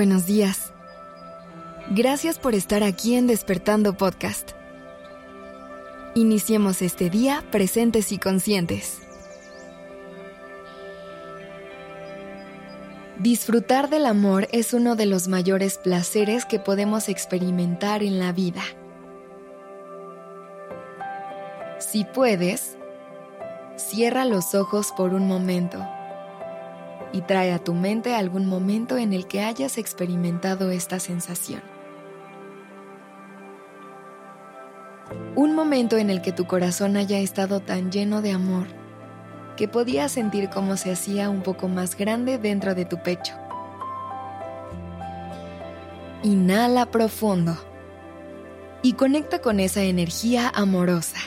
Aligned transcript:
Buenos 0.00 0.24
días. 0.24 0.72
Gracias 1.90 2.38
por 2.38 2.54
estar 2.54 2.82
aquí 2.82 3.16
en 3.16 3.26
Despertando 3.26 3.98
Podcast. 3.98 4.52
Iniciemos 6.14 6.80
este 6.80 7.10
día 7.10 7.44
presentes 7.50 8.10
y 8.10 8.16
conscientes. 8.16 8.96
Disfrutar 13.18 13.90
del 13.90 14.06
amor 14.06 14.48
es 14.52 14.72
uno 14.72 14.96
de 14.96 15.04
los 15.04 15.28
mayores 15.28 15.76
placeres 15.76 16.46
que 16.46 16.58
podemos 16.58 17.10
experimentar 17.10 18.02
en 18.02 18.18
la 18.18 18.32
vida. 18.32 18.62
Si 21.78 22.06
puedes, 22.06 22.78
cierra 23.76 24.24
los 24.24 24.54
ojos 24.54 24.94
por 24.96 25.12
un 25.12 25.28
momento 25.28 25.86
y 27.12 27.22
trae 27.22 27.52
a 27.52 27.58
tu 27.58 27.74
mente 27.74 28.14
algún 28.14 28.46
momento 28.46 28.96
en 28.96 29.12
el 29.12 29.26
que 29.26 29.42
hayas 29.42 29.78
experimentado 29.78 30.70
esta 30.70 31.00
sensación. 31.00 31.62
Un 35.34 35.54
momento 35.54 35.96
en 35.96 36.10
el 36.10 36.22
que 36.22 36.32
tu 36.32 36.46
corazón 36.46 36.96
haya 36.96 37.18
estado 37.18 37.60
tan 37.60 37.90
lleno 37.90 38.22
de 38.22 38.32
amor 38.32 38.66
que 39.56 39.68
podías 39.68 40.12
sentir 40.12 40.48
cómo 40.48 40.76
se 40.76 40.92
hacía 40.92 41.28
un 41.28 41.42
poco 41.42 41.68
más 41.68 41.96
grande 41.96 42.38
dentro 42.38 42.74
de 42.74 42.84
tu 42.84 43.02
pecho. 43.02 43.34
Inhala 46.22 46.86
profundo 46.86 47.56
y 48.82 48.94
conecta 48.94 49.40
con 49.40 49.60
esa 49.60 49.82
energía 49.82 50.50
amorosa. 50.54 51.18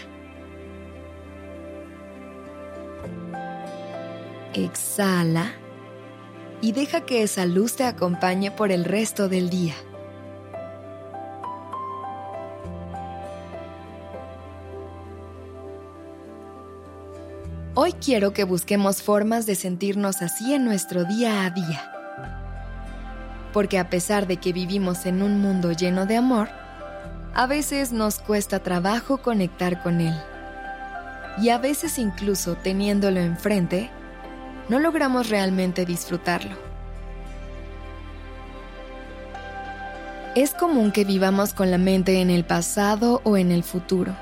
Exhala 4.53 5.52
y 6.64 6.72
deja 6.72 7.02
que 7.02 7.23
esa 7.23 7.45
luz 7.45 7.75
te 7.75 7.83
acompañe 7.83 8.50
por 8.50 8.72
el 8.72 8.86
resto 8.86 9.28
del 9.28 9.50
día. 9.50 9.73
Hoy 17.75 17.91
quiero 17.91 18.31
que 18.31 18.45
busquemos 18.45 19.03
formas 19.03 19.45
de 19.45 19.56
sentirnos 19.56 20.22
así 20.22 20.53
en 20.53 20.64
nuestro 20.64 21.03
día 21.03 21.45
a 21.45 21.50
día. 21.50 21.91
Porque 23.52 23.78
a 23.78 23.89
pesar 23.89 24.25
de 24.25 24.38
que 24.38 24.53
vivimos 24.53 25.06
en 25.06 25.22
un 25.22 25.41
mundo 25.41 25.73
lleno 25.73 26.06
de 26.06 26.16
amor, 26.16 26.47
a 27.34 27.45
veces 27.45 27.91
nos 27.91 28.19
cuesta 28.19 28.59
trabajo 28.59 29.17
conectar 29.17 29.84
con 29.84 30.00
él. 30.00 30.16
Y 31.41 31.50
a 31.50 31.58
veces 31.58 32.00
incluso 32.00 32.56
teniéndolo 32.56 33.19
enfrente, 33.19 33.91
no 34.69 34.80
logramos 34.80 35.30
realmente 35.30 35.86
disfrutarlo. 35.86 36.56
Es 40.36 40.56
común 40.56 40.92
que 40.92 41.06
vivamos 41.06 41.53
con 41.53 41.69
la 41.69 41.78
mente 41.78 42.19
en 42.19 42.30
el 42.30 42.44
pasado 42.44 43.22
o 43.23 43.38
en 43.38 43.52
el 43.52 43.64
futuro, 43.64 44.16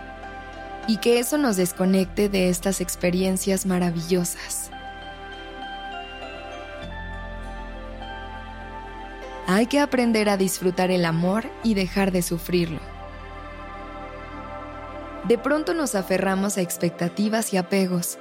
y 0.88 0.98
que 0.98 1.20
eso 1.20 1.38
nos 1.38 1.56
desconecte 1.56 2.28
de 2.28 2.50
estas 2.50 2.82
experiencias 2.82 3.66
maravillosas. 3.66 4.72
Hay 9.48 9.68
que 9.68 9.80
aprender 9.80 10.30
a 10.30 10.38
disfrutar 10.38 10.92
el 10.92 11.06
amor 11.06 11.46
y 11.64 11.74
dejar 11.74 12.12
de 12.12 12.22
sufrirlo. 12.22 12.80
De 15.28 15.38
pronto 15.38 15.74
nos 15.74 15.94
aferramos 15.96 16.58
a 16.58 16.62
expectativas 16.62 17.54
y 17.54 17.58
apegos, 17.58 18.18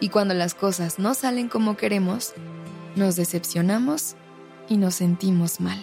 y 0.00 0.08
cuando 0.08 0.34
las 0.34 0.54
cosas 0.54 0.98
no 0.98 1.14
salen 1.14 1.48
como 1.48 1.76
queremos, 1.76 2.34
nos 2.96 3.16
decepcionamos 3.16 4.16
y 4.68 4.76
nos 4.76 4.94
sentimos 4.96 5.60
mal. 5.60 5.82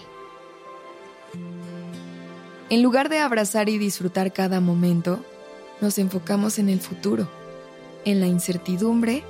En 2.69 2.81
lugar 2.81 3.09
de 3.09 3.19
abrazar 3.19 3.67
y 3.67 3.77
disfrutar 3.77 4.31
cada 4.31 4.61
momento, 4.61 5.23
nos 5.81 5.97
enfocamos 5.97 6.57
en 6.59 6.69
el 6.69 6.79
futuro, 6.79 7.27
en 8.05 8.21
la 8.21 8.27
incertidumbre 8.27 9.23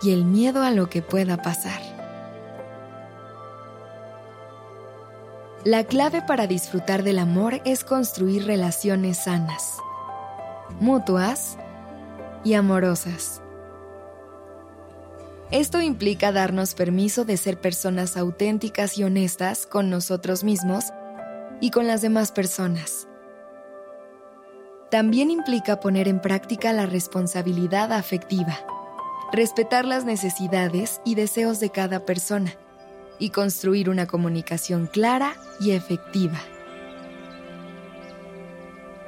y 0.00 0.12
el 0.12 0.24
miedo 0.24 0.62
a 0.62 0.70
lo 0.70 0.88
que 0.88 1.02
pueda 1.02 1.42
pasar. 1.42 1.82
La 5.64 5.84
clave 5.84 6.22
para 6.22 6.46
disfrutar 6.46 7.02
del 7.02 7.18
amor 7.18 7.60
es 7.64 7.84
construir 7.84 8.46
relaciones 8.46 9.24
sanas, 9.24 9.76
mutuas 10.80 11.58
y 12.44 12.54
amorosas. 12.54 13.42
Esto 15.50 15.80
implica 15.80 16.30
darnos 16.30 16.74
permiso 16.74 17.24
de 17.24 17.38
ser 17.38 17.58
personas 17.58 18.18
auténticas 18.18 18.98
y 18.98 19.04
honestas 19.04 19.66
con 19.66 19.88
nosotros 19.88 20.44
mismos 20.44 20.84
y 21.62 21.70
con 21.70 21.86
las 21.86 22.02
demás 22.02 22.32
personas. 22.32 23.08
También 24.90 25.30
implica 25.30 25.80
poner 25.80 26.06
en 26.06 26.20
práctica 26.20 26.74
la 26.74 26.84
responsabilidad 26.84 27.94
afectiva, 27.94 28.58
respetar 29.32 29.86
las 29.86 30.04
necesidades 30.04 31.00
y 31.06 31.14
deseos 31.14 31.60
de 31.60 31.70
cada 31.70 32.04
persona 32.04 32.52
y 33.18 33.30
construir 33.30 33.88
una 33.88 34.06
comunicación 34.06 34.86
clara 34.86 35.34
y 35.60 35.70
efectiva. 35.70 36.38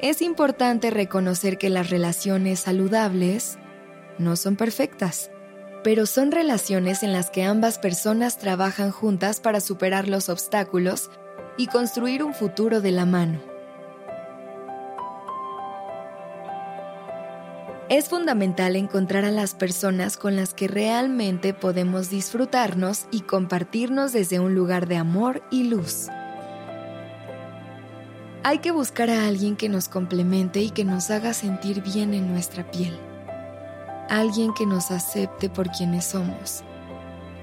Es 0.00 0.22
importante 0.22 0.88
reconocer 0.88 1.58
que 1.58 1.68
las 1.68 1.90
relaciones 1.90 2.60
saludables 2.60 3.58
no 4.18 4.36
son 4.36 4.56
perfectas 4.56 5.30
pero 5.82 6.06
son 6.06 6.30
relaciones 6.30 7.02
en 7.02 7.12
las 7.12 7.30
que 7.30 7.44
ambas 7.44 7.78
personas 7.78 8.38
trabajan 8.38 8.90
juntas 8.90 9.40
para 9.40 9.60
superar 9.60 10.08
los 10.08 10.28
obstáculos 10.28 11.10
y 11.56 11.66
construir 11.66 12.22
un 12.22 12.34
futuro 12.34 12.80
de 12.80 12.90
la 12.90 13.06
mano. 13.06 13.40
Es 17.88 18.08
fundamental 18.08 18.76
encontrar 18.76 19.24
a 19.24 19.32
las 19.32 19.54
personas 19.54 20.16
con 20.16 20.36
las 20.36 20.54
que 20.54 20.68
realmente 20.68 21.54
podemos 21.54 22.08
disfrutarnos 22.08 23.06
y 23.10 23.22
compartirnos 23.22 24.12
desde 24.12 24.38
un 24.38 24.54
lugar 24.54 24.86
de 24.86 24.96
amor 24.96 25.42
y 25.50 25.64
luz. 25.64 26.06
Hay 28.44 28.58
que 28.58 28.70
buscar 28.70 29.10
a 29.10 29.26
alguien 29.26 29.56
que 29.56 29.68
nos 29.68 29.88
complemente 29.88 30.60
y 30.60 30.70
que 30.70 30.84
nos 30.84 31.10
haga 31.10 31.34
sentir 31.34 31.82
bien 31.82 32.14
en 32.14 32.32
nuestra 32.32 32.70
piel 32.70 32.96
alguien 34.10 34.52
que 34.52 34.66
nos 34.66 34.90
acepte 34.90 35.48
por 35.48 35.70
quienes 35.70 36.04
somos 36.04 36.64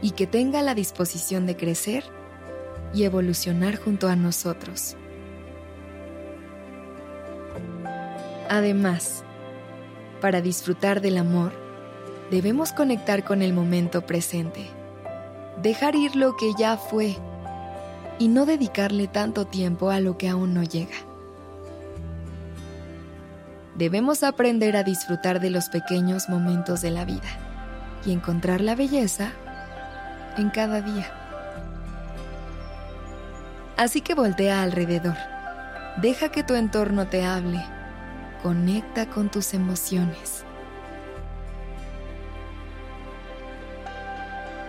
y 0.01 0.11
que 0.11 0.27
tenga 0.27 0.61
la 0.61 0.75
disposición 0.75 1.45
de 1.47 1.55
crecer 1.55 2.03
y 2.93 3.05
evolucionar 3.05 3.77
junto 3.77 4.09
a 4.09 4.17
nosotros. 4.17 4.97
Además, 8.49 9.23
para 10.19 10.41
disfrutar 10.41 10.99
del 10.99 11.17
amor, 11.17 11.53
debemos 12.31 12.73
conectar 12.73 13.23
con 13.23 13.41
el 13.41 13.53
momento 13.53 14.05
presente, 14.05 14.67
dejar 15.61 15.95
ir 15.95 16.17
lo 16.17 16.35
que 16.35 16.51
ya 16.59 16.75
fue 16.75 17.15
y 18.19 18.27
no 18.27 18.45
dedicarle 18.45 19.07
tanto 19.07 19.45
tiempo 19.47 19.89
a 19.89 20.01
lo 20.01 20.17
que 20.17 20.27
aún 20.27 20.53
no 20.53 20.63
llega 20.63 21.06
debemos 23.77 24.23
aprender 24.23 24.75
a 24.75 24.83
disfrutar 24.83 25.39
de 25.39 25.51
los 25.51 25.69
pequeños 25.69 26.29
momentos 26.29 26.81
de 26.81 26.91
la 26.91 27.05
vida 27.05 27.29
y 28.05 28.11
encontrar 28.11 28.59
la 28.59 28.75
belleza 28.75 29.31
en 30.37 30.49
cada 30.49 30.81
día. 30.81 31.11
Así 33.77 34.01
que 34.01 34.15
voltea 34.15 34.63
alrededor, 34.63 35.15
deja 36.01 36.29
que 36.29 36.43
tu 36.43 36.55
entorno 36.55 37.07
te 37.07 37.23
hable, 37.23 37.63
conecta 38.41 39.07
con 39.07 39.29
tus 39.29 39.53
emociones. 39.53 40.43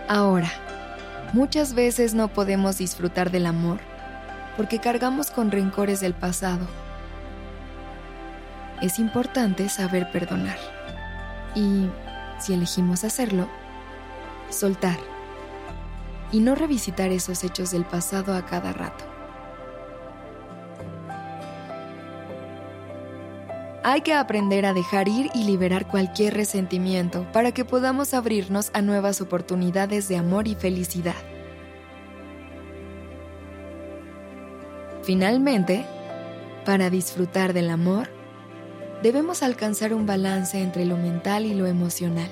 Ahora, 0.07 0.51
muchas 1.33 1.73
veces 1.73 2.13
no 2.13 2.27
podemos 2.27 2.77
disfrutar 2.77 3.31
del 3.31 3.47
amor 3.47 3.79
porque 4.57 4.79
cargamos 4.79 5.31
con 5.31 5.49
rencores 5.49 5.99
del 5.99 6.13
pasado 6.13 6.67
es 8.81 8.99
importante 8.99 9.69
saber 9.69 10.11
perdonar. 10.11 10.57
Y, 11.55 11.89
si 12.39 12.53
elegimos 12.53 13.03
hacerlo, 13.03 13.47
soltar. 14.49 14.97
Y 16.31 16.39
no 16.39 16.55
revisitar 16.55 17.11
esos 17.11 17.43
hechos 17.43 17.71
del 17.71 17.85
pasado 17.85 18.35
a 18.35 18.45
cada 18.45 18.73
rato. 18.73 19.05
Hay 23.83 24.01
que 24.01 24.13
aprender 24.13 24.65
a 24.65 24.73
dejar 24.73 25.07
ir 25.07 25.31
y 25.33 25.45
liberar 25.45 25.87
cualquier 25.87 26.33
resentimiento 26.33 27.25
para 27.31 27.53
que 27.53 27.65
podamos 27.65 28.13
abrirnos 28.13 28.71
a 28.73 28.81
nuevas 28.81 29.21
oportunidades 29.21 30.07
de 30.07 30.17
amor 30.17 30.47
y 30.47 30.55
felicidad. 30.55 31.15
Finalmente, 35.03 35.85
para 36.65 36.89
disfrutar 36.89 37.53
del 37.53 37.69
amor, 37.69 38.09
debemos 39.01 39.43
alcanzar 39.43 39.93
un 39.93 40.05
balance 40.05 40.61
entre 40.61 40.85
lo 40.85 40.97
mental 40.97 41.45
y 41.45 41.53
lo 41.53 41.67
emocional. 41.67 42.29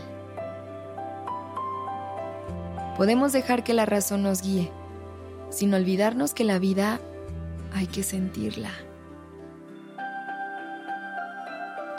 Podemos 2.98 3.31
dejar 3.31 3.64
que 3.64 3.74
la 3.74 3.86
razón 3.86 4.24
nos 4.24 4.42
guíe, 4.42 4.72
sin 5.50 5.74
olvidarnos 5.74 6.34
que 6.34 6.44
la 6.44 6.60
vida 6.60 7.00
hay 7.74 7.88
que 7.88 8.04
sentirla. 8.04 8.72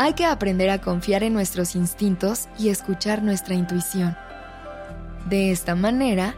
Hay 0.00 0.15
que 0.15 0.25
aprender 0.25 0.71
a 0.71 0.81
confiar 0.81 1.23
en 1.23 1.35
nuestros 1.35 1.75
instintos 1.75 2.49
y 2.59 2.69
escuchar 2.69 3.23
nuestra 3.23 3.55
intuición. 3.55 4.17
De 5.29 5.50
esta 5.50 5.75
manera, 5.75 6.35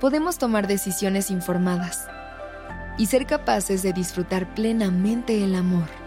podemos 0.00 0.38
tomar 0.38 0.66
decisiones 0.66 1.30
informadas 1.30 2.08
y 2.98 3.06
ser 3.06 3.26
capaces 3.26 3.82
de 3.82 3.92
disfrutar 3.92 4.52
plenamente 4.54 5.44
el 5.44 5.54
amor. 5.54 5.97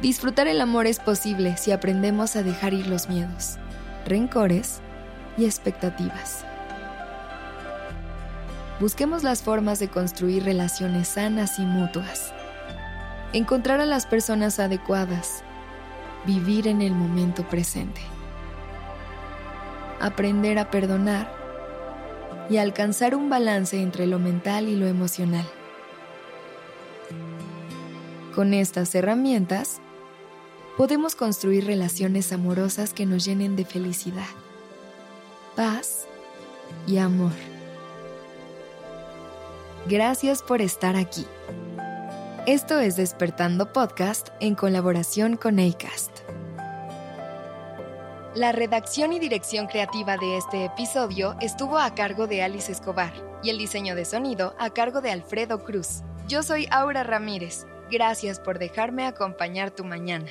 Disfrutar 0.00 0.46
el 0.46 0.60
amor 0.60 0.86
es 0.86 1.00
posible 1.00 1.56
si 1.56 1.72
aprendemos 1.72 2.36
a 2.36 2.44
dejar 2.44 2.72
ir 2.72 2.86
los 2.86 3.08
miedos, 3.08 3.56
rencores 4.06 4.80
y 5.36 5.44
expectativas. 5.44 6.44
Busquemos 8.78 9.24
las 9.24 9.42
formas 9.42 9.80
de 9.80 9.88
construir 9.88 10.44
relaciones 10.44 11.08
sanas 11.08 11.58
y 11.58 11.62
mutuas. 11.62 12.32
Encontrar 13.32 13.80
a 13.80 13.86
las 13.86 14.06
personas 14.06 14.60
adecuadas. 14.60 15.42
Vivir 16.24 16.68
en 16.68 16.80
el 16.80 16.92
momento 16.92 17.42
presente. 17.48 18.00
Aprender 20.00 20.60
a 20.60 20.70
perdonar 20.70 21.28
y 22.48 22.58
alcanzar 22.58 23.16
un 23.16 23.28
balance 23.28 23.82
entre 23.82 24.06
lo 24.06 24.20
mental 24.20 24.68
y 24.68 24.76
lo 24.76 24.86
emocional. 24.86 25.46
Con 28.32 28.54
estas 28.54 28.94
herramientas, 28.94 29.80
podemos 30.78 31.16
construir 31.16 31.66
relaciones 31.66 32.32
amorosas 32.32 32.94
que 32.94 33.04
nos 33.04 33.24
llenen 33.24 33.56
de 33.56 33.64
felicidad, 33.64 34.28
paz 35.56 36.06
y 36.86 36.98
amor. 36.98 37.32
Gracias 39.88 40.40
por 40.40 40.62
estar 40.62 40.94
aquí. 40.94 41.26
Esto 42.46 42.78
es 42.78 42.94
Despertando 42.94 43.72
Podcast 43.72 44.28
en 44.38 44.54
colaboración 44.54 45.36
con 45.36 45.58
ACAST. 45.58 46.12
La 48.36 48.52
redacción 48.52 49.12
y 49.12 49.18
dirección 49.18 49.66
creativa 49.66 50.16
de 50.16 50.36
este 50.36 50.66
episodio 50.66 51.34
estuvo 51.40 51.76
a 51.76 51.92
cargo 51.96 52.28
de 52.28 52.44
Alice 52.44 52.70
Escobar 52.70 53.12
y 53.42 53.50
el 53.50 53.58
diseño 53.58 53.96
de 53.96 54.04
sonido 54.04 54.54
a 54.60 54.70
cargo 54.70 55.00
de 55.00 55.10
Alfredo 55.10 55.64
Cruz. 55.64 56.02
Yo 56.28 56.44
soy 56.44 56.68
Aura 56.70 57.02
Ramírez. 57.02 57.66
Gracias 57.90 58.38
por 58.38 58.60
dejarme 58.60 59.06
acompañar 59.06 59.72
tu 59.72 59.82
mañana. 59.82 60.30